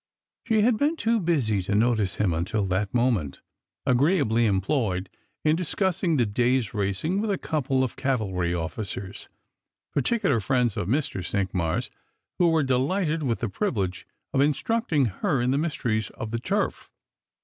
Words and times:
She 0.47 0.61
had 0.61 0.77
been 0.77 0.95
too 0.95 1.19
busy 1.19 1.61
to 1.61 1.75
notice 1.75 2.15
him 2.15 2.33
until 2.33 2.65
that 2.65 2.91
moment, 2.91 3.39
agreeably 3.85 4.47
employed 4.47 5.11
in 5.45 5.55
discussing 5.55 6.17
the 6.17 6.25
day's 6.25 6.73
racing 6.73 7.21
with 7.21 7.29
a 7.29 7.37
couple 7.37 7.83
of 7.83 7.95
cavalry 7.95 8.51
officers, 8.51 9.29
particular 9.93 10.39
friends 10.39 10.75
of 10.75 10.87
Mr. 10.87 11.23
Cinqmars, 11.23 11.91
who 12.39 12.49
were 12.49 12.63
delighted 12.63 13.21
with 13.21 13.41
the 13.41 13.47
privilege 13.49 14.07
of 14.33 14.41
instructing 14.41 15.05
her 15.05 15.39
in 15.39 15.51
the 15.51 15.59
mysteries 15.59 16.09
of 16.09 16.31
the 16.31 16.39
turf. 16.39 16.89